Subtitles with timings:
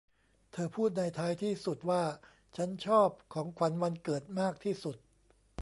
[0.51, 2.03] เธอพูดในท้ายที่สุดว่า
[2.55, 4.95] ฉันชอบของขวัญวันเกิดมากที่สุด